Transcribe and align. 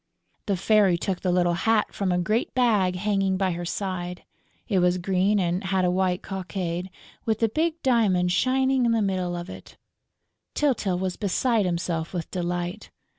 The 0.47 0.57
Fairy 0.57 0.97
took 0.97 1.19
the 1.21 1.31
little 1.31 1.53
hat 1.53 1.93
from 1.93 2.11
a 2.11 2.17
great 2.17 2.55
bag 2.55 2.95
hanging 2.95 3.37
by 3.37 3.51
her 3.51 3.65
side. 3.65 4.23
It 4.67 4.79
was 4.79 4.97
green 4.97 5.39
and 5.39 5.63
had 5.65 5.85
a 5.85 5.91
white 5.91 6.23
cockade, 6.23 6.89
with 7.25 7.37
the 7.37 7.47
big 7.49 7.79
diamond 7.83 8.31
shining 8.31 8.87
in 8.87 8.93
the 8.93 9.03
middle 9.03 9.35
of 9.35 9.47
it. 9.47 9.77
Tyltyl 10.55 10.97
was 10.97 11.17
beside 11.17 11.67
himself 11.67 12.13
with 12.15 12.31
delight. 12.31 12.89